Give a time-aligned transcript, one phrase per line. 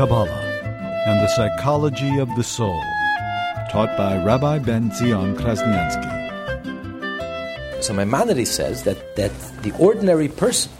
[0.00, 0.30] Kabbalah
[1.04, 2.82] and the Psychology of the Soul,
[3.70, 6.08] taught by Rabbi Ben Zion Krasniansky.
[7.84, 9.30] So Maimonides says that, that
[9.62, 10.72] the ordinary person,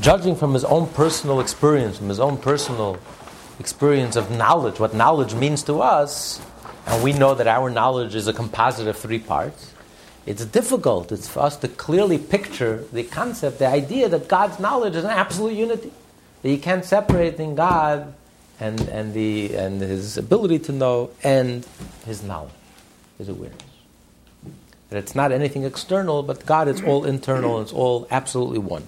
[0.00, 3.00] judging from his own personal experience, from his own personal
[3.58, 6.40] experience of knowledge, what knowledge means to us,
[6.86, 9.74] and we know that our knowledge is a composite of three parts,
[10.24, 11.10] it's difficult.
[11.10, 15.10] It's for us to clearly picture the concept, the idea that God's knowledge is an
[15.10, 15.90] absolute unity.
[16.42, 18.14] That you can't separate in God
[18.60, 21.66] and, and, the, and his ability to know and
[22.06, 22.52] his knowledge,
[23.18, 23.60] his awareness.
[24.90, 28.86] That it's not anything external, but God it's all internal, it's all absolutely one.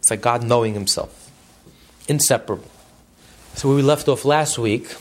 [0.00, 1.30] It's like God knowing himself,
[2.06, 2.70] inseparable.
[3.54, 4.94] So, where we left off last week,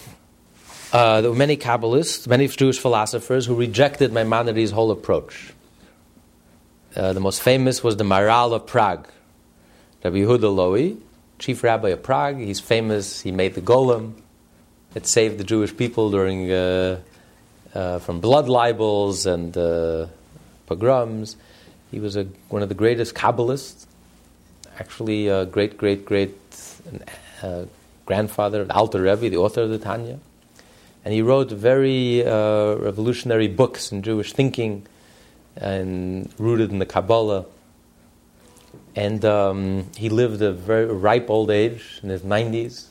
[0.91, 5.53] uh, there were many Kabbalists, many Jewish philosophers who rejected Maimonides' whole approach.
[6.95, 9.07] Uh, the most famous was the Maharal of Prague,
[10.03, 10.97] Rabbi Yehuda Loewy,
[11.39, 12.37] chief rabbi of Prague.
[12.37, 13.21] He's famous.
[13.21, 14.13] He made the Golem.
[14.93, 16.99] It saved the Jewish people during uh,
[17.73, 20.07] uh, from blood libels and uh,
[20.67, 21.37] pogroms.
[21.91, 23.85] He was a, one of the greatest Kabbalists.
[24.77, 26.35] Actually, a great, great, great
[27.41, 27.65] uh,
[28.05, 30.19] grandfather of Alter Rebbe, the author of the Tanya.
[31.05, 34.85] And he wrote very uh, revolutionary books in Jewish thinking
[35.55, 37.45] and rooted in the Kabbalah.
[38.95, 42.87] And um, he lived a very ripe old age in his 90s.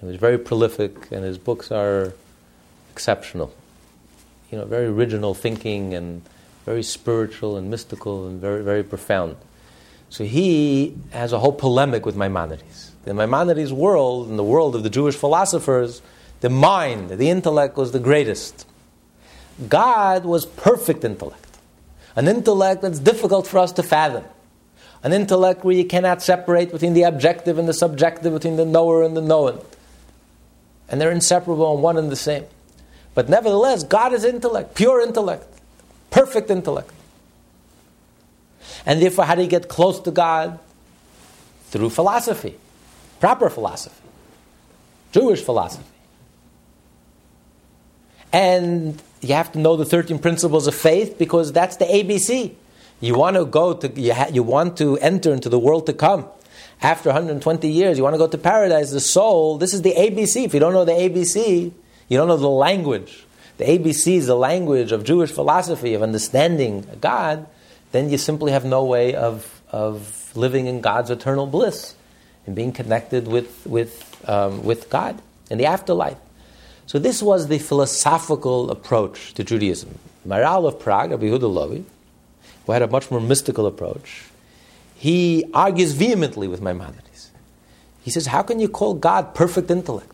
[0.00, 2.14] He was very prolific, and his books are
[2.92, 3.52] exceptional.
[4.50, 6.22] You know, very original thinking and
[6.64, 9.36] very spiritual and mystical and very, very profound.
[10.10, 12.92] So he has a whole polemic with Maimonides.
[13.06, 16.02] In Maimonides' world, in the world of the Jewish philosophers,
[16.40, 18.66] the mind, the intellect was the greatest.
[19.68, 21.58] God was perfect intellect.
[22.14, 24.24] An intellect that's difficult for us to fathom.
[25.02, 29.02] An intellect where you cannot separate between the objective and the subjective, between the knower
[29.02, 29.60] and the known.
[30.88, 32.44] And they're inseparable and one and the same.
[33.14, 35.44] But nevertheless, God is intellect, pure intellect,
[36.10, 36.90] perfect intellect.
[38.86, 40.58] And therefore, how do you get close to God?
[41.70, 42.54] Through philosophy,
[43.18, 44.02] proper philosophy,
[45.10, 45.84] Jewish philosophy.
[48.32, 52.54] And you have to know the 13 principles of faith because that's the ABC.
[53.02, 55.92] You want to go to, you, ha, you want to enter into the world to
[55.92, 56.24] come.
[56.80, 60.44] After 120 years, you want to go to paradise, the soul, this is the ABC.
[60.44, 61.72] If you don't know the ABC,
[62.08, 63.24] you don't know the language.
[63.58, 67.46] The ABC is the language of Jewish philosophy, of understanding God,
[67.90, 71.96] then you simply have no way of, of living in God's eternal bliss
[72.46, 75.20] and being connected with, with, um, with God
[75.50, 76.18] in the afterlife.
[76.86, 79.98] So this was the philosophical approach to Judaism.
[80.26, 81.28] Maharal of Prague, Rabbi
[82.66, 84.24] who had a much more mystical approach,
[84.94, 87.30] he argues vehemently with Maimonides.
[88.02, 90.12] He says, How can you call God perfect intellect?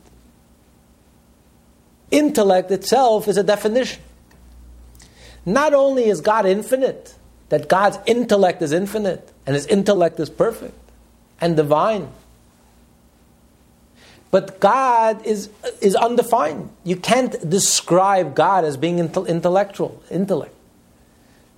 [2.11, 4.03] Intellect itself is a definition.
[5.45, 7.15] Not only is God infinite,
[7.49, 10.75] that God's intellect is infinite and his intellect is perfect
[11.41, 12.09] and divine.
[14.31, 15.49] But God is,
[15.81, 16.71] is undefined.
[16.85, 20.55] You can't describe God as being intellectual, intellect.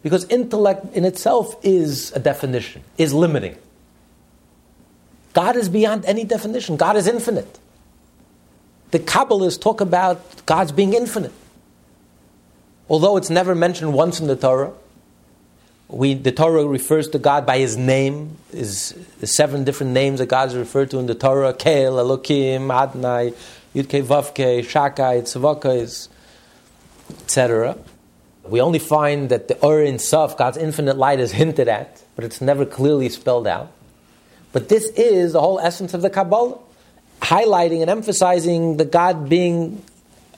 [0.03, 3.57] Because intellect in itself is a definition, is limiting.
[5.33, 6.77] God is beyond any definition.
[6.77, 7.59] God is infinite.
[8.91, 11.33] The Kabbalists talk about God's being infinite.
[12.89, 14.73] Although it's never mentioned once in the Torah,
[15.87, 18.37] we, the Torah refers to God by His name.
[18.53, 22.73] Is the seven different names that God is referred to in the Torah: Kel, Elokim,
[22.73, 23.33] Adonai,
[23.75, 26.09] Yudke, Vavke, Shakai, Tzavakais,
[27.23, 27.77] etc.
[28.45, 32.25] We only find that the Or Ein Sof, God's infinite light, is hinted at, but
[32.25, 33.71] it's never clearly spelled out.
[34.53, 36.59] But this is the whole essence of the Kabbalah,
[37.21, 39.83] highlighting and emphasizing the God being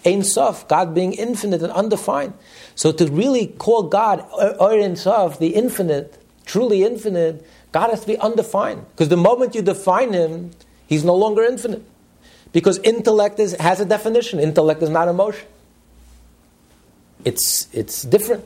[0.05, 2.35] Ein Sof, God being infinite and undefined.
[2.75, 8.07] So to really call God Or Ein Sof, the infinite, truly infinite, God has to
[8.07, 8.84] be undefined.
[8.91, 10.51] Because the moment you define Him,
[10.87, 11.83] He's no longer infinite.
[12.53, 14.39] Because intellect is, has a definition.
[14.39, 15.47] Intellect is not emotion.
[17.24, 18.45] It's, it's different.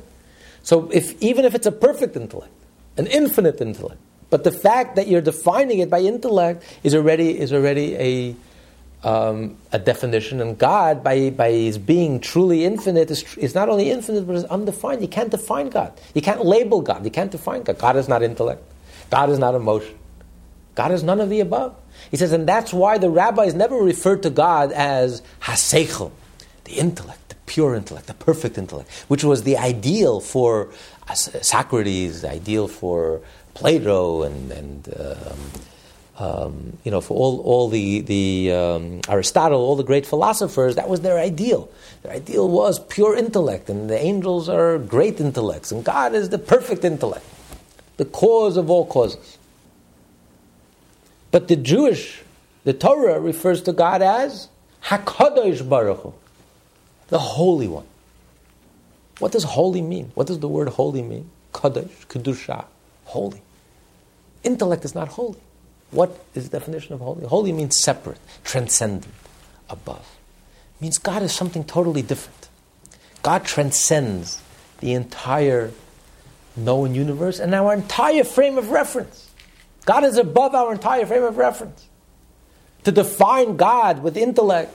[0.62, 2.52] So if, even if it's a perfect intellect,
[2.96, 4.00] an infinite intellect,
[4.31, 8.37] but the fact that you're defining it by intellect is already, is already a,
[9.08, 13.90] um, a definition, and God, by, by His being truly infinite, is, is not only
[13.90, 15.02] infinite, but is undefined.
[15.02, 15.93] You can't define God.
[16.14, 17.05] You can't label God.
[17.05, 17.78] You can't define God.
[17.78, 18.62] God is not intellect.
[19.11, 19.96] God is not emotion.
[20.75, 21.75] God is none of the above.
[22.11, 26.12] He says, and that's why the rabbis never referred to God as Haseichel,
[26.64, 30.69] the intellect, pure intellect, the perfect intellect, which was the ideal for
[31.14, 33.20] Socrates, the ideal for
[33.54, 35.38] Plato and, and um,
[36.19, 40.88] um, you know, for all, all the, the um, Aristotle, all the great philosophers, that
[40.88, 41.70] was their ideal.
[42.02, 46.38] Their ideal was pure intellect, and the angels are great intellects, and God is the
[46.38, 47.26] perfect intellect,
[47.99, 49.38] the cause of all causes.
[51.31, 52.22] But the Jewish,
[52.64, 54.49] the Torah refers to God as
[54.84, 56.14] Hakadosh Baruch Hu,
[57.08, 57.87] the Holy One.
[59.19, 60.12] What does holy mean?
[60.14, 61.31] What does the word holy mean?
[61.53, 62.67] Kadosh, Kedusha,
[63.05, 63.41] holy.
[64.43, 65.41] Intellect is not holy.
[65.91, 67.26] What is the definition of holy?
[67.26, 69.14] Holy means separate, transcendent,
[69.70, 70.06] above.
[70.76, 72.49] It means God is something totally different.
[73.23, 74.43] God transcends
[74.81, 75.70] the entire
[76.55, 79.31] known universe and our entire frame of reference.
[79.85, 81.87] God is above our entire frame of reference.
[82.85, 84.73] To define God with intellect,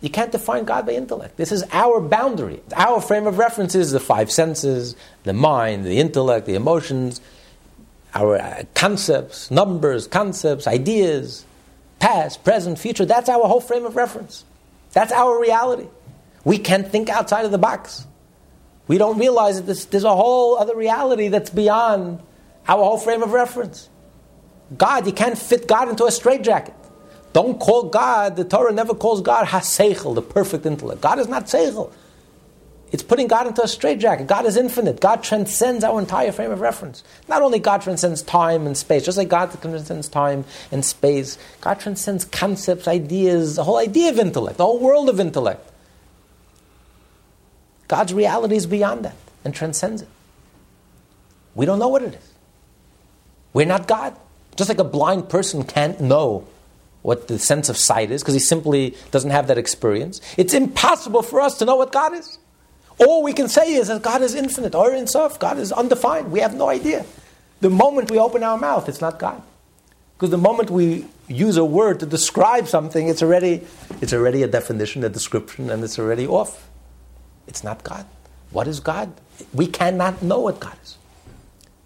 [0.00, 1.36] you can't define God by intellect.
[1.36, 2.60] This is our boundary.
[2.74, 4.94] Our frame of reference is the five senses,
[5.24, 7.20] the mind, the intellect, the emotions,
[8.14, 11.44] our uh, concepts, numbers, concepts, ideas,
[11.98, 13.06] past, present, future.
[13.06, 14.44] That's our whole frame of reference.
[14.92, 15.88] That's our reality.
[16.44, 18.06] We can't think outside of the box.
[18.88, 22.20] We don't realize that this, there's a whole other reality that's beyond
[22.68, 23.88] our whole frame of reference.
[24.76, 26.74] God, you can't fit God into a straitjacket.
[27.36, 31.02] Don't call God, the Torah never calls God Haseichel, the perfect intellect.
[31.02, 31.92] God is not Seichel.
[32.92, 34.26] It's putting God into a straitjacket.
[34.26, 35.02] God is infinite.
[35.02, 37.04] God transcends our entire frame of reference.
[37.28, 41.78] Not only God transcends time and space, just like God transcends time and space, God
[41.78, 45.70] transcends concepts, ideas, the whole idea of intellect, the whole world of intellect.
[47.86, 50.08] God's reality is beyond that and transcends it.
[51.54, 52.32] We don't know what it is.
[53.52, 54.16] We're not God.
[54.56, 56.48] Just like a blind person can't know
[57.06, 61.22] what the sense of sight is because he simply doesn't have that experience, it's impossible
[61.22, 62.38] for us to know what God is.
[62.98, 66.32] All we can say is that God is infinite, or Ein Sof, God is undefined.
[66.32, 67.06] We have no idea.
[67.60, 69.40] The moment we open our mouth, it's not God.
[70.16, 73.64] Because the moment we use a word to describe something, it's already,
[74.00, 76.68] it's already a definition, a description, and it's already off.
[77.46, 78.04] It's not God.
[78.50, 79.12] What is God?
[79.54, 80.98] We cannot know what God is.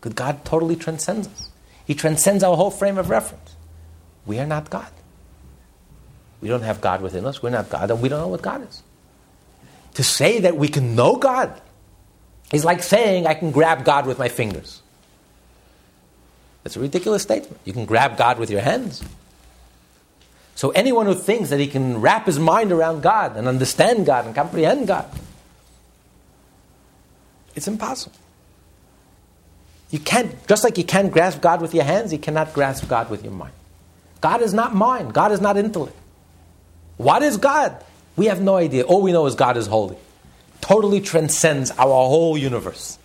[0.00, 1.50] Because God totally transcends us.
[1.84, 3.54] He transcends our whole frame of reference.
[4.24, 4.90] We are not God.
[6.40, 7.42] We don't have God within us.
[7.42, 8.82] We're not God, and we don't know what God is
[9.94, 11.60] to say that we can know God
[12.52, 14.82] is like saying I can grab God with my fingers.
[16.62, 17.58] That's a ridiculous statement.
[17.64, 19.02] You can grab God with your hands.
[20.54, 24.26] So anyone who thinks that he can wrap his mind around God and understand God
[24.26, 25.06] and comprehend God,
[27.54, 28.16] it's impossible.
[29.90, 33.10] You can't, just like you can't grasp God with your hands, you cannot grasp God
[33.10, 33.54] with your mind.
[34.20, 35.14] God is not mind.
[35.14, 35.96] God is not intellect.
[37.00, 37.82] What is God?
[38.14, 38.84] We have no idea.
[38.84, 39.96] All we know is God is holy.
[40.60, 42.98] Totally transcends our whole universe.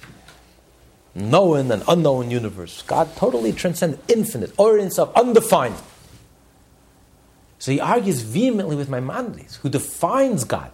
[1.16, 2.82] Known and unknown universe.
[2.82, 5.78] God totally transcends infinite, or of undefined.
[7.58, 10.74] So he argues vehemently with Maimonides, who defines God,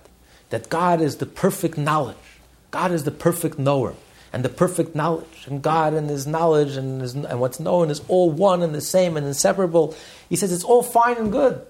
[0.49, 2.17] that God is the perfect knowledge.
[2.71, 3.93] God is the perfect knower
[4.33, 5.45] and the perfect knowledge.
[5.45, 8.81] And God and His knowledge and, his, and what's known is all one and the
[8.81, 9.95] same and inseparable.
[10.27, 11.67] He says it's all fine and good.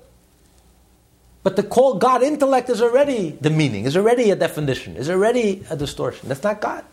[1.44, 5.64] But to call God intellect is already the meaning, is already a definition, is already
[5.70, 6.30] a distortion.
[6.30, 6.86] That's not God.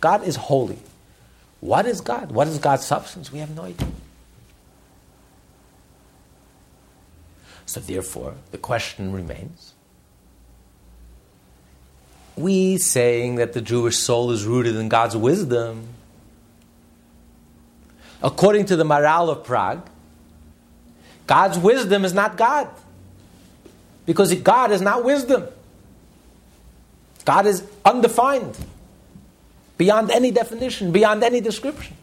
[0.00, 0.78] God is holy.
[1.60, 2.30] What is God?
[2.30, 3.32] What is God's substance?
[3.32, 3.88] We have no idea.
[7.64, 9.74] So, therefore, the question remains
[12.36, 15.88] we saying that the Jewish soul is rooted in God's wisdom.
[18.22, 19.88] According to the Maharal of Prague,
[21.26, 22.68] God's wisdom is not God.
[24.06, 25.46] Because God is not wisdom.
[27.24, 28.56] God is undefined,
[29.76, 31.96] beyond any definition, beyond any description.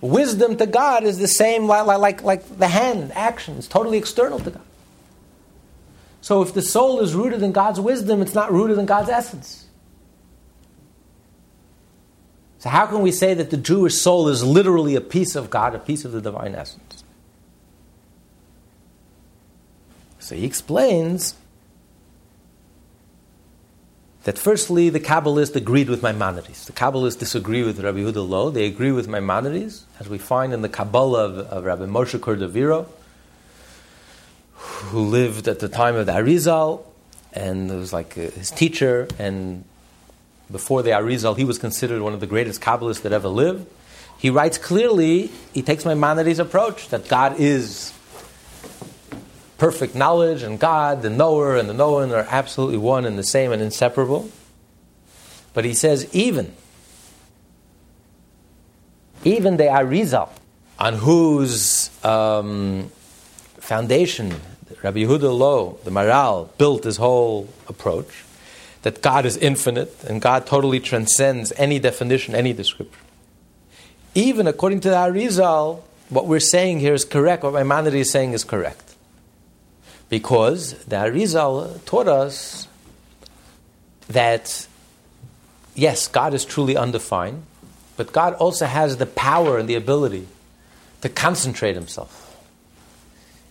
[0.00, 3.58] Wisdom to God is the same like, like, like the hand, action.
[3.58, 4.62] It's totally external to God.
[6.22, 9.66] So if the soul is rooted in God's wisdom, it's not rooted in God's essence.
[12.58, 15.74] So how can we say that the Jewish soul is literally a piece of God,
[15.74, 17.01] a piece of the divine essence?
[20.22, 21.34] So he explains
[24.22, 26.66] that firstly, the Kabbalists agreed with Maimonides.
[26.66, 28.52] The Kabbalists disagree with Rabbi Yehuda Loew.
[28.52, 32.86] They agree with Maimonides, as we find in the Kabbalah of, of Rabbi Moshe Cordovero,
[34.54, 36.84] who lived at the time of the Arizal,
[37.32, 39.08] and was like uh, his teacher.
[39.18, 39.64] And
[40.52, 43.66] before the Arizal, he was considered one of the greatest Kabbalists that ever lived.
[44.18, 47.92] He writes clearly, he takes Maimonides' approach that God is
[49.62, 53.52] perfect knowledge and God, the knower and the known are absolutely one and the same
[53.52, 54.28] and inseparable.
[55.54, 56.52] But he says, even
[59.22, 60.30] Even the Arizal,
[60.80, 62.90] on whose um,
[63.58, 64.34] foundation
[64.82, 68.24] Rabbi Yehuda Loew, the Maharal, built his whole approach,
[68.82, 72.98] that God is infinite and God totally transcends any definition, any description.
[74.16, 78.32] Even according to the Arizal, what we're saying here is correct, what Maimonides is saying
[78.32, 78.91] is correct.
[80.12, 82.68] Because the Arizal taught us
[84.08, 84.66] that,
[85.74, 87.44] yes, God is truly undefined,
[87.96, 90.28] but God also has the power and the ability
[91.00, 92.44] to concentrate himself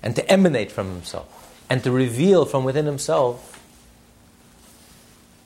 [0.03, 3.59] and to emanate from himself and to reveal from within himself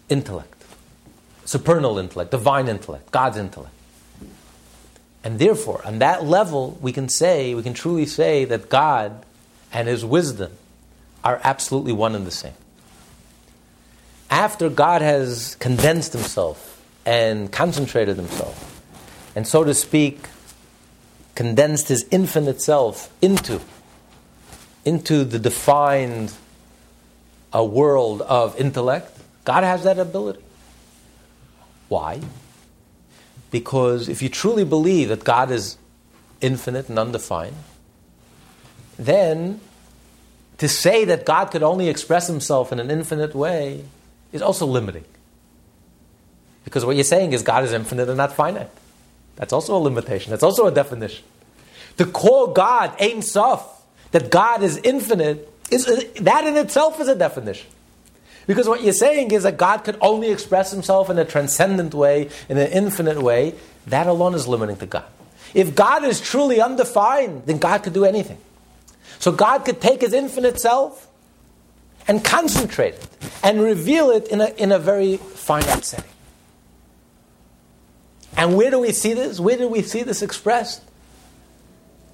[0.10, 0.66] intellect,
[1.46, 3.74] supernal intellect, divine intellect, God's intellect.
[5.24, 9.24] And therefore, on that level, we can say, we can truly say that God
[9.72, 10.52] and His wisdom
[11.26, 12.54] are absolutely one and the same.
[14.30, 18.82] After God has condensed Himself and concentrated Himself,
[19.36, 20.20] and so to speak,
[21.34, 23.60] condensed His infinite self into,
[24.86, 26.32] into the defined
[27.52, 30.44] a world of intellect, God has that ability.
[31.90, 32.22] Why?
[33.50, 35.78] Because if you truly believe that God is
[36.42, 37.56] infinite and undefined,
[38.98, 39.60] then
[40.58, 43.84] to say that God could only express himself in an infinite way
[44.32, 45.06] is also limiting.
[46.64, 48.70] Because what you're saying is God is infinite and not finite.
[49.36, 50.32] That's also a limitation.
[50.32, 51.24] That's also a definition.
[51.98, 53.64] To call God Ein Sof,
[54.12, 55.86] that God is infinite, is,
[56.22, 57.70] that in itself is a definition.
[58.48, 62.30] Because what you're saying is that God could only express himself in a transcendent way,
[62.48, 63.56] in an infinite way.
[63.88, 65.06] That alone is limiting to God.
[65.54, 68.38] If God is truly undefined, then God could do anything.
[69.20, 71.08] So God could take his infinite self
[72.08, 73.08] and concentrate it
[73.44, 76.12] and reveal it in a, in a very finite setting.
[78.38, 79.40] And where do we see this?
[79.40, 80.84] Where do we see this expressed?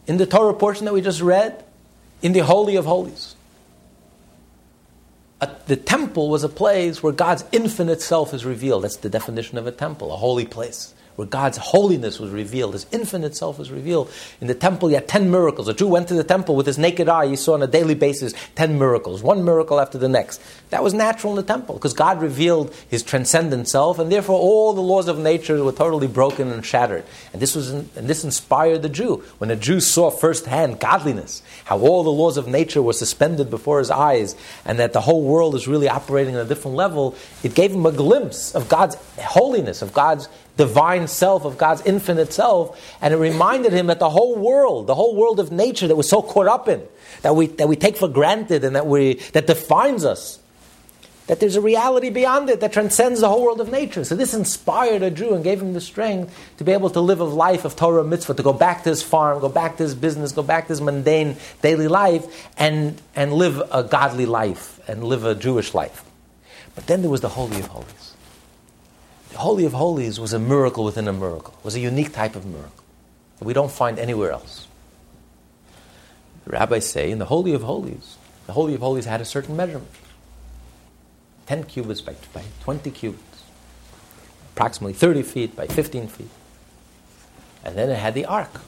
[0.08, 1.63] In the Torah portion that we just read,
[2.22, 3.36] in the Holy of Holies
[5.41, 8.84] a, the temple was a place where God's infinite self is revealed.
[8.84, 12.86] That's the definition of a temple, a holy place where God's holiness was revealed, His
[12.91, 14.12] infinite self was revealed.
[14.39, 15.68] In the temple, he had 10 miracles.
[15.68, 17.96] A Jew went to the temple with his naked eye, he saw on a daily
[17.96, 20.41] basis 10 miracles, one miracle after the next.
[20.72, 24.74] That was natural in the temple because God revealed His transcendent self, and therefore all
[24.74, 27.03] the laws of nature were totally broken and shattered.
[27.34, 29.24] And this, was in, and this inspired the Jew.
[29.38, 33.80] When a Jew saw firsthand godliness, how all the laws of nature were suspended before
[33.80, 37.53] his eyes, and that the whole world is really operating on a different level, it
[37.53, 42.79] gave him a glimpse of God's holiness, of God's divine self, of God's infinite self,
[43.01, 46.03] and it reminded him that the whole world, the whole world of nature that we're
[46.03, 46.81] so caught up in,
[47.22, 50.39] that we, that we take for granted and that, we, that defines us,
[51.27, 54.03] that there's a reality beyond it that transcends the whole world of nature.
[54.03, 57.22] So this inspired a Jew and gave him the strength to be able to live
[57.22, 59.96] a life of Torah mitzvah, to go back to his farm, go back to his
[59.96, 65.03] business, go back to his mundane daily life, and, and live a godly life and
[65.03, 66.03] live a Jewish life.
[66.75, 68.15] But then there was the Holy of Holies.
[69.36, 72.46] Holy of Holies was a miracle within a miracle, it was a unique type of
[72.46, 72.84] miracle
[73.40, 74.68] that we don't find anywhere else.
[76.46, 79.56] The rabbis say in the Holy of Holies, the Holy of Holies had a certain
[79.56, 79.90] measurement
[81.48, 83.44] 10 cubits by, by 20 cubits,
[84.54, 86.30] approximately 30 feet by 15 feet.
[87.64, 88.62] And then it had the ark.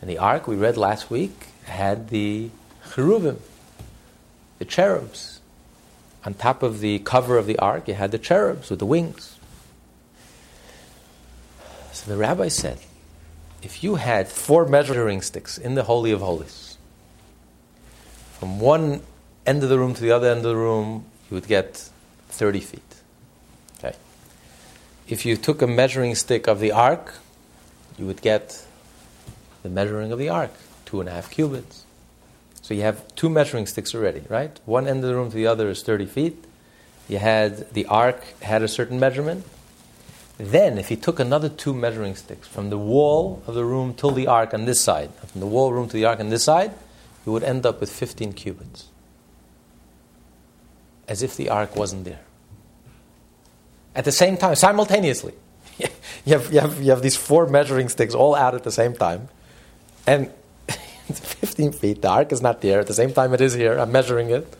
[0.00, 2.50] And the ark, we read last week, had the
[2.94, 3.40] cherubim,
[4.58, 5.40] the cherubs.
[6.24, 9.29] On top of the cover of the ark, you had the cherubs with the wings.
[12.00, 12.78] So the rabbi said,
[13.62, 16.78] if you had four measuring sticks in the Holy of Holies,
[18.38, 19.02] from one
[19.44, 21.90] end of the room to the other end of the room, you would get
[22.30, 22.94] 30 feet.
[23.78, 23.94] Okay.
[25.08, 27.16] If you took a measuring stick of the ark,
[27.98, 28.64] you would get
[29.62, 30.54] the measuring of the ark,
[30.86, 31.84] two and a half cubits.
[32.62, 34.58] So you have two measuring sticks already, right?
[34.64, 36.44] One end of the room to the other is 30 feet.
[37.10, 39.44] You had the ark had a certain measurement,
[40.40, 44.10] then, if he took another two measuring sticks from the wall of the room till
[44.10, 46.72] the ark on this side, from the wall room to the ark on this side,
[47.24, 48.88] he would end up with 15 cubits.
[51.08, 52.20] As if the ark wasn't there.
[53.94, 55.34] At the same time, simultaneously.
[56.24, 58.94] you, have, you, have, you have these four measuring sticks all out at the same
[58.94, 59.28] time.
[60.06, 60.30] And
[61.08, 62.80] it's 15 feet, the ark is not there.
[62.80, 63.78] At the same time, it is here.
[63.78, 64.56] I'm measuring it.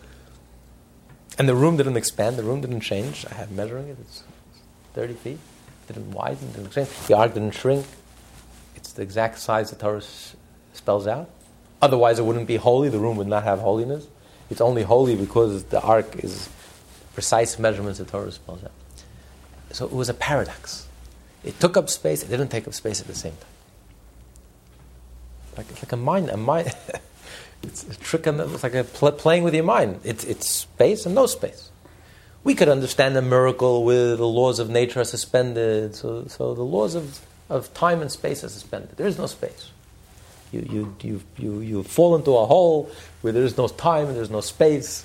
[1.39, 3.25] And the room didn't expand, the room didn't change.
[3.31, 3.97] I have measuring it.
[4.01, 4.25] It's
[4.95, 5.39] 30 feet
[5.93, 6.73] didn't widen, didn't.
[7.07, 7.87] The ark didn't shrink.
[8.77, 10.03] It's the exact size the Torah
[10.73, 11.29] spells out.
[11.83, 12.89] Otherwise, it wouldn't be holy.
[12.89, 14.07] The room would not have holiness.
[14.51, 16.49] It's only holy because the ark is
[17.15, 18.73] precise measurements the Torah spells out.
[19.73, 20.87] So it was a paradox.
[21.45, 23.51] It took up space, it didn't take up space at the same time.
[25.57, 26.73] Like, it's like a mind, a mind.
[27.63, 30.01] it's a trick, it's like a pl- playing with your mind.
[30.05, 31.70] It's, it's space and no space.
[32.43, 36.63] We could understand a miracle where the laws of nature are suspended, so, so the
[36.63, 37.21] laws of,
[37.51, 38.97] of time and space are suspended.
[38.97, 39.71] There is no space.
[40.51, 44.17] You, you, you, you, you fall into a hole where there is no time and
[44.17, 45.05] there's no space.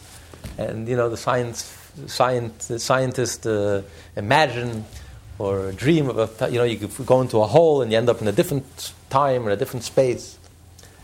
[0.58, 1.78] And, you know, the science,
[2.08, 3.84] science, the scientists uh,
[4.16, 4.86] imagine
[5.38, 8.22] or dream of a, you know, you go into a hole and you end up
[8.22, 10.40] in a different time or a different space.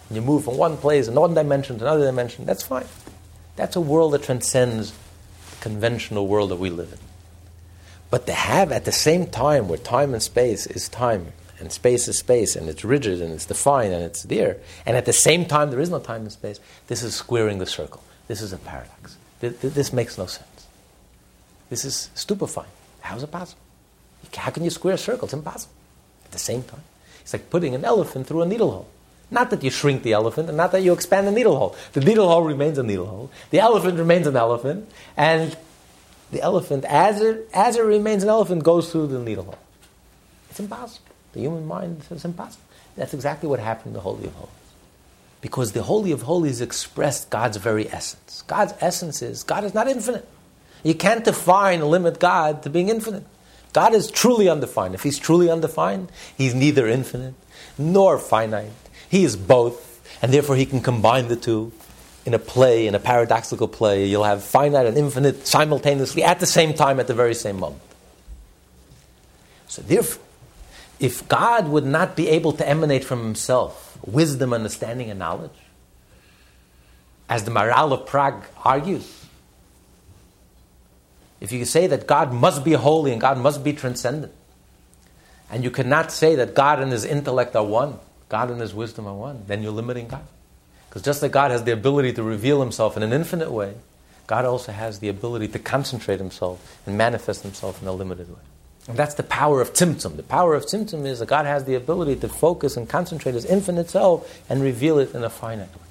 [0.07, 2.45] And you move from one place in one dimension to another dimension.
[2.45, 2.85] That's fine.
[3.57, 4.93] That's a world that transcends
[5.61, 6.99] conventional world that we live in.
[8.09, 12.09] But to have at the same time where time and space is time and space
[12.09, 15.45] is space and it's rigid and it's defined and it's there, and at the same
[15.45, 18.03] time there is no time and space, this is squaring the circle.
[18.27, 19.15] This is a paradox.
[19.39, 20.67] This makes no sense.
[21.69, 22.67] This is stupefying.
[22.99, 23.61] How is it possible?
[24.35, 25.25] How can you square a circle?
[25.25, 25.73] It's impossible.
[26.25, 26.83] At the same time,
[27.21, 28.89] it's like putting an elephant through a needle hole.
[29.31, 31.75] Not that you shrink the elephant, and not that you expand the needle hole.
[31.93, 33.31] The needle hole remains a needle hole.
[33.49, 35.57] The elephant remains an elephant, and
[36.31, 39.59] the elephant, as it, as it remains an elephant, goes through the needle hole.
[40.49, 41.07] It's impossible.
[41.33, 42.65] The human mind says impossible.
[42.97, 44.51] That's exactly what happened in the Holy of Holies.
[45.39, 48.43] Because the Holy of Holies expressed God's very essence.
[48.47, 50.27] God's essence is God is not infinite.
[50.83, 53.23] You can't define, limit God to being infinite.
[53.73, 54.93] God is truly undefined.
[54.93, 57.35] If He's truly undefined, He's neither infinite
[57.77, 58.71] nor finite.
[59.11, 61.73] He is both, and therefore He can combine the two
[62.25, 64.05] in a play, in a paradoxical play.
[64.05, 67.81] You'll have finite and infinite simultaneously at the same time, at the very same moment.
[69.67, 70.23] So, therefore,
[70.97, 75.59] if God would not be able to emanate from Himself wisdom, understanding, and knowledge,
[77.27, 79.25] as the Maharal of Prague argues,
[81.41, 84.31] if you say that God must be holy and God must be transcendent,
[85.49, 87.99] and you cannot say that God and His intellect are one,
[88.31, 90.25] God and His wisdom are one, then you're limiting God.
[90.87, 93.73] Because just like God has the ability to reveal Himself in an infinite way,
[94.25, 98.39] God also has the ability to concentrate Himself and manifest Himself in a limited way.
[98.87, 100.15] And that's the power of Tzimtzum.
[100.15, 103.43] The power of Tzimtzum is that God has the ability to focus and concentrate His
[103.43, 105.87] infinite self and reveal it in a finite way.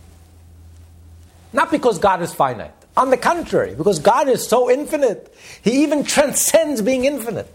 [1.52, 2.72] Not because God is finite.
[2.96, 7.54] On the contrary, because God is so infinite, He even transcends being infinite.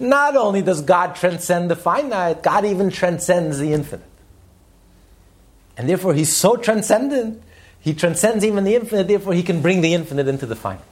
[0.00, 4.10] Not only does God transcend the finite, God even transcends the infinite.
[5.76, 7.42] And therefore, He's so transcendent,
[7.80, 10.82] He transcends even the infinite, therefore, He can bring the infinite into the finite.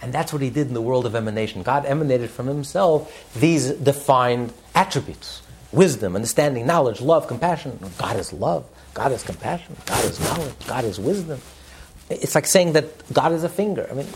[0.00, 1.62] And that's what He did in the world of emanation.
[1.62, 5.42] God emanated from Himself these defined attributes
[5.74, 7.78] wisdom, understanding, knowledge, love, compassion.
[7.98, 11.40] God is love, God is compassion, God is knowledge, God is wisdom.
[12.08, 13.88] It's like saying that God is a finger.
[13.90, 14.06] I mean,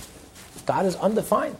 [0.66, 1.56] God is undefined.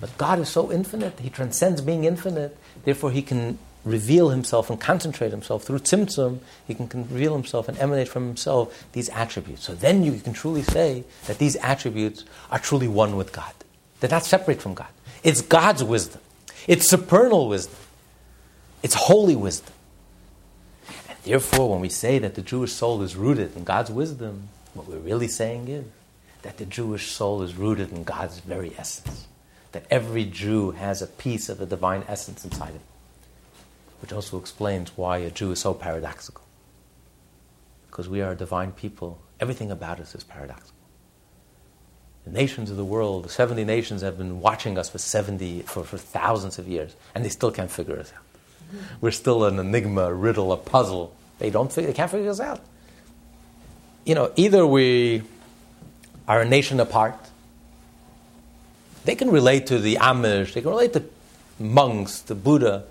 [0.00, 4.80] But God is so infinite, He transcends being infinite, therefore He can reveal Himself and
[4.80, 9.64] concentrate Himself through Tzimtzum, He can reveal Himself and emanate from Himself these attributes.
[9.64, 13.52] So then you can truly say that these attributes are truly one with God.
[14.00, 14.88] They're not separate from God.
[15.22, 16.20] It's God's wisdom,
[16.66, 17.78] it's supernal wisdom,
[18.82, 19.72] it's holy wisdom.
[21.08, 24.88] And therefore, when we say that the Jewish soul is rooted in God's wisdom, what
[24.88, 25.84] we're really saying is
[26.42, 29.26] that the Jewish soul is rooted in God's very essence.
[29.72, 32.80] That every Jew has a piece of the divine essence inside him.
[34.00, 36.44] Which also explains why a Jew is so paradoxical.
[37.86, 40.72] Because we are a divine people, everything about us is paradoxical.
[42.24, 45.84] The nations of the world, the 70 nations have been watching us for 70, for,
[45.84, 48.80] for thousands of years, and they still can't figure us out.
[49.00, 51.14] We're still an enigma, a riddle, a puzzle.
[51.38, 52.60] They, don't figure, they can't figure us out
[54.04, 55.22] you know, either we
[56.28, 57.18] are a nation apart.
[59.04, 61.04] They can relate to the Amish, they can relate to
[61.58, 62.84] monks, to Buddha.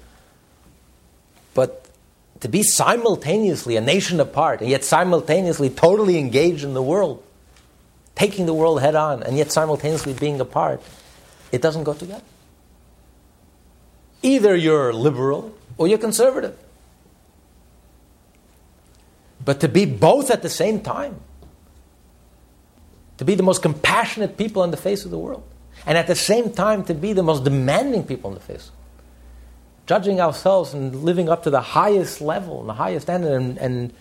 [1.53, 1.89] But
[2.39, 7.23] to be simultaneously a nation apart and yet simultaneously totally engaged in the world,
[8.15, 10.81] taking the world head on and yet simultaneously being apart,
[11.51, 12.23] it doesn't go together.
[14.21, 16.57] Either you're liberal or you're conservative.
[19.43, 21.19] But to be both at the same time,
[23.17, 25.43] to be the most compassionate people on the face of the world,
[25.85, 28.71] and at the same time to be the most demanding people on the face,
[29.85, 33.93] judging ourselves and living up to the highest level and the highest standard, and, and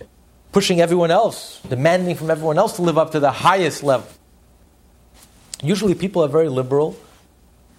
[0.53, 4.09] pushing everyone else, demanding from everyone else to live up to the highest level.
[5.63, 6.97] Usually, people are very liberal,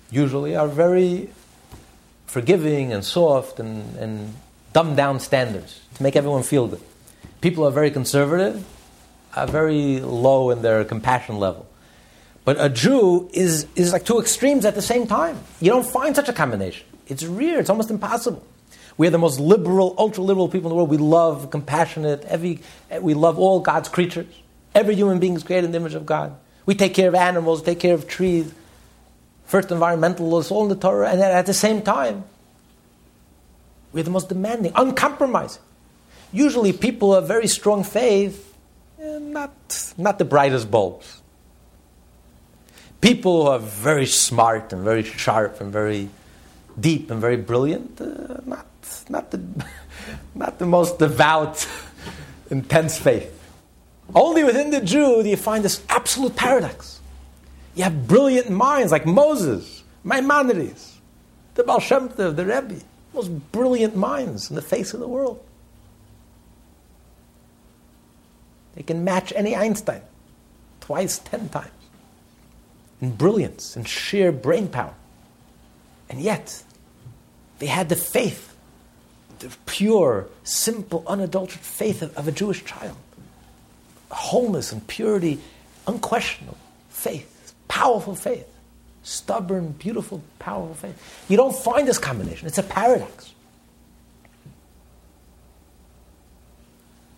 [0.10, 1.30] usually, are very
[2.26, 4.34] forgiving and soft and, and
[4.72, 6.82] dumb down standards to make everyone feel good
[7.44, 8.66] people are very conservative,
[9.36, 11.68] are very low in their compassion level.
[12.46, 15.38] But a Jew is, is like two extremes at the same time.
[15.60, 16.88] You don't find such a combination.
[17.14, 18.44] It's rare, it's almost impossible.
[18.98, 20.90] We are the most liberal, ultra liberal people in the world.
[20.90, 22.24] We love compassionate.
[22.26, 22.60] Every,
[23.02, 24.28] we love all God's creatures.
[24.74, 26.36] Every human being is created in the image of God.
[26.66, 28.52] We take care of animals, take care of trees.
[29.46, 32.24] First environmental laws, all in the Torah, and at the same time,
[33.92, 35.62] we're the most demanding, uncompromising.
[36.32, 38.58] Usually, people of very strong faith,
[39.00, 41.22] eh, not, not the brightest bulbs.
[43.02, 46.10] People who are very smart and very sharp and very
[46.80, 48.68] deep and very brilliant, uh, not,
[49.10, 49.42] not, the,
[50.36, 51.68] not the most devout,
[52.50, 53.30] intense faith.
[54.14, 57.00] Only within the Jew do you find this absolute paradox.
[57.76, 61.00] You have brilliant minds like Moses, Maimonides,
[61.56, 62.82] the Baal Shem Tov, the Rebbe,
[63.14, 65.44] most brilliant minds in the face of the world.
[68.76, 70.02] They can match any Einstein
[70.82, 71.72] twice, ten times
[73.04, 74.96] in brilliance and sheer brain power.
[76.14, 76.62] And yet,
[77.58, 78.56] they had the faith,
[79.40, 82.96] the pure, simple, unadulterated faith of, of a Jewish child.
[84.12, 85.40] Wholeness and purity,
[85.88, 88.48] unquestionable faith, powerful faith,
[89.02, 91.26] stubborn, beautiful, powerful faith.
[91.30, 92.48] You don't find this combination.
[92.48, 93.34] It's a paradox.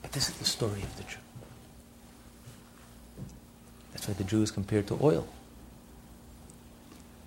[0.03, 1.17] But this is the story of the Jew.
[3.91, 5.27] That's why the Jew is compared to oil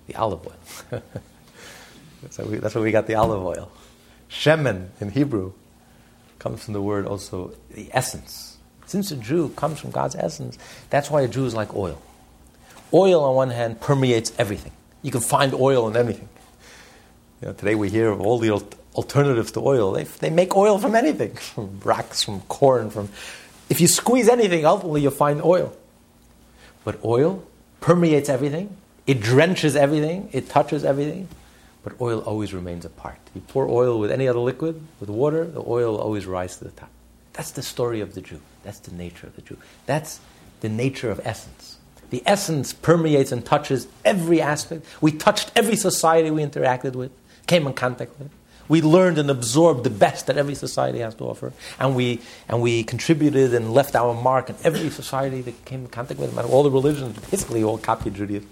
[0.09, 1.01] the olive oil.
[2.21, 3.71] that's, we, that's where we got the olive oil.
[4.29, 5.53] Shemen in Hebrew
[6.37, 8.57] comes from the word also the essence.
[8.85, 10.57] Since a Jew comes from God's essence,
[10.89, 12.01] that's why a Jew is like oil.
[12.93, 14.71] Oil, on one hand, permeates everything.
[15.03, 16.27] You can find oil in anything.
[17.41, 18.51] You know, today we hear of all the
[18.95, 19.91] alternatives to oil.
[19.91, 23.09] They, they make oil from anything, from rocks, from corn, from.
[23.69, 25.75] If you squeeze anything, ultimately you'll find oil.
[26.83, 27.43] But oil
[27.81, 31.27] permeates everything, it drenches everything, it touches everything,
[31.89, 33.19] but oil always remains apart.
[33.33, 36.71] You pour oil with any other liquid, with water, the oil always rises to the
[36.71, 36.89] top.
[37.33, 38.41] That's the story of the Jew.
[38.63, 39.57] That's the nature of the Jew.
[39.85, 40.19] That's
[40.61, 41.77] the nature of essence.
[42.09, 44.85] The essence permeates and touches every aspect.
[44.99, 47.11] We touched every society we interacted with,
[47.47, 48.29] came in contact with.
[48.67, 52.61] We learned and absorbed the best that every society has to offer, and we, and
[52.61, 56.37] we contributed and left our mark in every society that came in contact with.
[56.37, 58.49] All the religions basically all copied Judaism.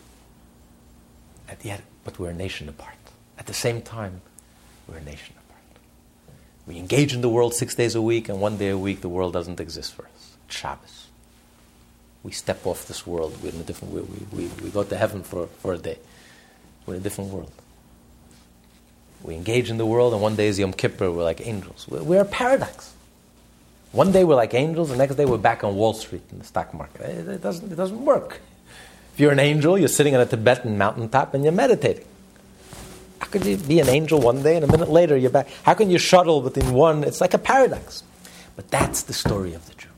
[1.48, 2.97] At the end, but we're a nation apart.
[3.38, 4.22] At the same time,
[4.88, 5.82] we're a nation apart.
[6.66, 9.10] We engage in the world six days a week, and one day a week the
[9.10, 10.38] world doesn't exist for us.
[10.48, 11.08] Shabbos.
[12.24, 13.38] We step off this world.
[13.42, 14.02] We're in a different we,
[14.36, 15.98] we, we go to heaven for, for a day.
[16.86, 17.52] We're in a different world.
[19.24, 21.88] We engage in the world, and one day is Yom Kippur, we're like angels.
[21.90, 22.94] We're, we're a paradox.
[23.92, 26.40] One day we're like angels, and the next day we're back on Wall Street in
[26.40, 27.02] the stock market.
[27.02, 28.42] It, it doesn't, it doesn't work.
[29.14, 32.06] If you're an angel, you're sitting on a Tibetan mountaintop and you're meditating.
[33.20, 35.48] How could you be an angel one day and a minute later you're back?
[35.64, 37.04] How can you shuttle within one?
[37.04, 38.04] It's like a paradox.
[38.56, 39.90] But that's the story of the Jew.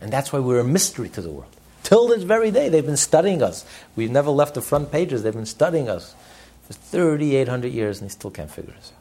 [0.00, 1.54] And that's why we're a mystery to the world.
[1.82, 3.64] Till this very day, they've been studying us.
[3.96, 5.22] We've never left the front pages.
[5.22, 6.14] They've been studying us
[6.62, 9.00] for 3,800 years and they still can't figure us out.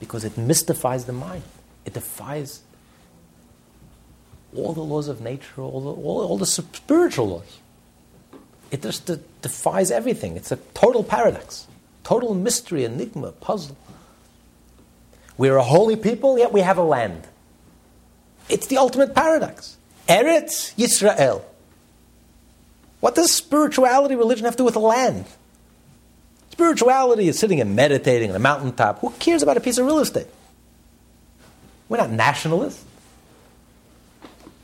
[0.00, 1.42] Because it mystifies the mind.
[1.84, 2.62] It defies
[4.56, 7.58] all the laws of nature, all the, all, all the spiritual laws.
[8.70, 10.36] It just defies everything.
[10.36, 11.66] It's a total paradox,
[12.08, 13.76] total mystery, enigma, puzzle.
[15.36, 17.26] We're a holy people, yet we have a land.
[18.48, 19.76] It's the ultimate paradox.
[20.08, 21.42] Eretz Yisrael.
[23.00, 25.26] What does spirituality, religion have to do with land?
[26.50, 29.00] Spirituality is sitting and meditating on a mountaintop.
[29.00, 30.28] Who cares about a piece of real estate?
[31.90, 32.86] We're not nationalists.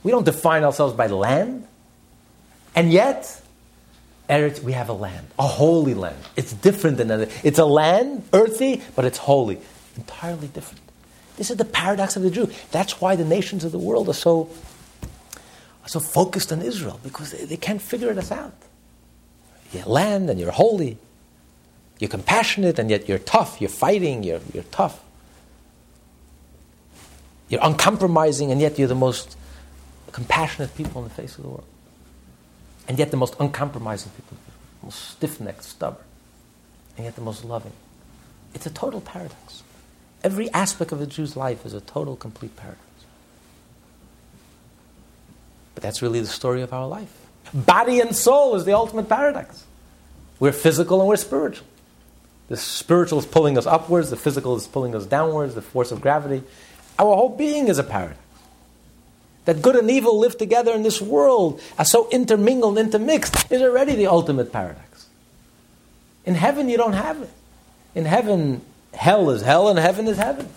[0.03, 1.69] We don't define ourselves by land.
[2.75, 3.43] And yet,
[4.29, 6.17] Eretz, we have a land, a holy land.
[6.35, 7.29] It's different than other.
[7.43, 9.61] It's a land, earthy, but it's holy.
[9.97, 10.81] Entirely different.
[11.37, 12.51] This is the paradox of the Jew.
[12.71, 14.49] That's why the nations of the world are so,
[15.83, 18.55] are so focused on Israel, because they, they can't figure this out.
[19.73, 20.97] You're land and you're holy.
[21.99, 23.61] You're compassionate and yet you're tough.
[23.61, 25.03] You're fighting, you're, you're tough.
[27.49, 29.37] You're uncompromising and yet you're the most
[30.13, 31.67] compassionate people on the face of the world
[32.89, 34.37] and yet the most uncompromising people,
[34.83, 36.05] most stiff necked, stubborn,
[36.97, 37.73] and yet the most loving.
[38.55, 39.63] It's a total paradox.
[40.23, 42.81] Every aspect of a Jew's life is a total, complete paradox.
[45.75, 47.13] But that's really the story of our life.
[47.53, 49.65] Body and soul is the ultimate paradox.
[50.39, 51.67] We're physical and we're spiritual.
[52.49, 56.01] The spiritual is pulling us upwards, the physical is pulling us downwards, the force of
[56.01, 56.43] gravity.
[56.99, 58.19] Our whole being is a paradox
[59.45, 63.95] that good and evil live together in this world are so intermingled, intermixed, is already
[63.95, 65.07] the ultimate paradox.
[66.25, 67.31] In heaven, you don't have it.
[67.95, 68.63] In heaven,
[68.95, 70.49] hell is hell and heaven is heaven.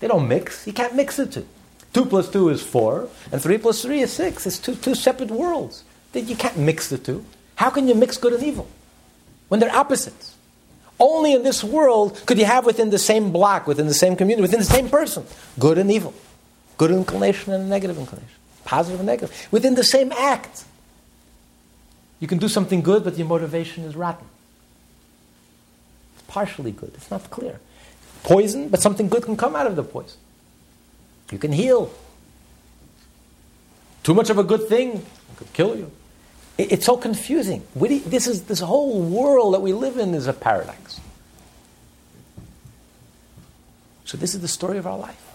[0.00, 0.66] They don't mix.
[0.66, 1.46] You can't mix the two.
[1.92, 4.46] Two plus two is four, and three plus three is six.
[4.46, 5.84] It's two, two separate worlds.
[6.12, 7.24] You can't mix the two.
[7.56, 8.68] How can you mix good and evil
[9.48, 10.36] when they're opposites?
[11.00, 14.42] Only in this world could you have within the same block, within the same community,
[14.42, 15.24] within the same person,
[15.58, 16.12] good and evil,
[16.78, 20.64] good inclination and a negative inclination, positive and negative, within the same act.
[22.20, 24.26] You can do something good, but your motivation is rotten.
[26.14, 27.60] It's partially good, it's not clear.
[28.22, 30.18] Poison, but something good can come out of the poison.
[31.30, 31.92] You can heal.
[34.02, 35.04] Too much of a good thing
[35.36, 35.90] could kill you.
[36.56, 37.62] It's so confusing.
[37.76, 41.00] This, is, this whole world that we live in is a paradox.
[44.04, 45.27] So, this is the story of our life.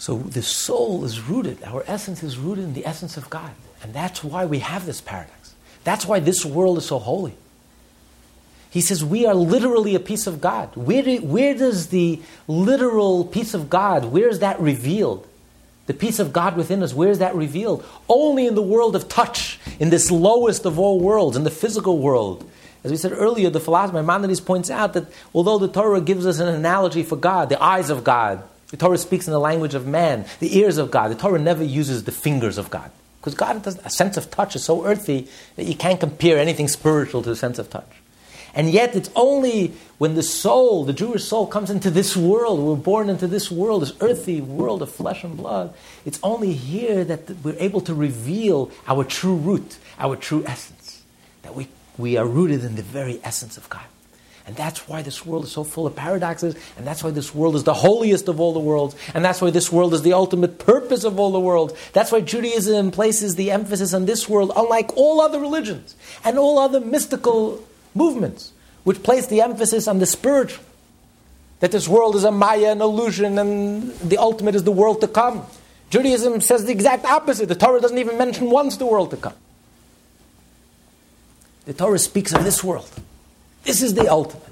[0.00, 3.50] So, the soul is rooted, our essence is rooted in the essence of God.
[3.82, 5.54] And that's why we have this paradox.
[5.84, 7.34] That's why this world is so holy.
[8.70, 10.74] He says, We are literally a piece of God.
[10.74, 15.28] Where, do, where does the literal piece of God, where is that revealed?
[15.84, 17.84] The piece of God within us, where is that revealed?
[18.08, 21.98] Only in the world of touch, in this lowest of all worlds, in the physical
[21.98, 22.50] world.
[22.84, 26.38] As we said earlier, the philosopher Maimonides points out that although the Torah gives us
[26.38, 29.86] an analogy for God, the eyes of God, the Torah speaks in the language of
[29.86, 32.90] man, the ears of God, the Torah never uses the fingers of God.
[33.20, 36.68] Because God does a sense of touch is so earthy that you can't compare anything
[36.68, 37.90] spiritual to the sense of touch.
[38.54, 42.74] And yet, it's only when the soul, the Jewish soul, comes into this world, we're
[42.74, 45.72] born into this world, this earthy world of flesh and blood,
[46.04, 51.02] it's only here that we're able to reveal our true root, our true essence.
[51.42, 53.84] That we, we are rooted in the very essence of God.
[54.50, 57.54] And that's why this world is so full of paradoxes, and that's why this world
[57.54, 60.58] is the holiest of all the worlds, and that's why this world is the ultimate
[60.58, 61.72] purpose of all the worlds.
[61.92, 66.58] That's why Judaism places the emphasis on this world, unlike all other religions and all
[66.58, 68.50] other mystical movements,
[68.82, 70.64] which place the emphasis on the spiritual.
[71.60, 75.06] That this world is a Maya, an illusion, and the ultimate is the world to
[75.06, 75.46] come.
[75.90, 77.46] Judaism says the exact opposite.
[77.46, 79.34] The Torah doesn't even mention once the world to come.
[81.66, 82.90] The Torah speaks of this world.
[83.62, 84.44] This is the ultimate.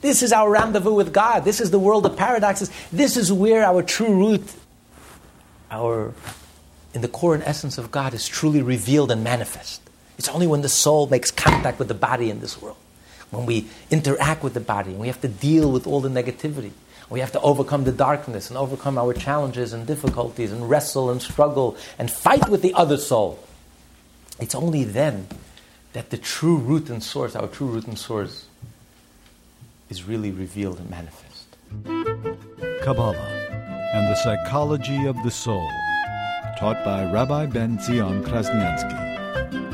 [0.00, 1.44] This is our rendezvous with God.
[1.44, 2.70] This is the world of paradoxes.
[2.92, 4.44] This is where our true root,
[5.70, 6.14] our
[6.94, 9.82] in the core and essence of God, is truly revealed and manifest.
[10.16, 12.76] It's only when the soul makes contact with the body in this world,
[13.30, 16.72] when we interact with the body, and we have to deal with all the negativity.
[17.10, 21.22] We have to overcome the darkness and overcome our challenges and difficulties and wrestle and
[21.22, 23.38] struggle and fight with the other soul.
[24.40, 25.26] It's only then
[25.92, 28.46] that the true root and source, our true root and source,
[29.90, 31.56] is really revealed and manifest.
[32.82, 33.14] Kabbalah
[33.94, 35.68] and the psychology of the soul,
[36.58, 39.67] taught by Rabbi Ben Zion Krasniansky.